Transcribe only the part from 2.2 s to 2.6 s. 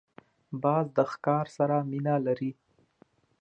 لري